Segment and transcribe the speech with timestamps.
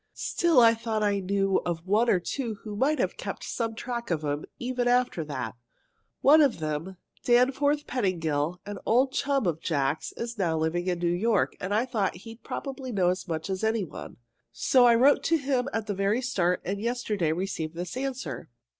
[0.15, 4.09] Still, I thought I knew of one or two who might have kept some track
[4.09, 5.53] of him even after that.
[6.21, 11.13] One of them, Danforth Pettingill, an old chum of Jack's, is now living in New
[11.13, 14.17] York, and I thought he'd probably know as much as any one.
[14.51, 18.49] So I wrote him at the very start, and yesterday received this answer.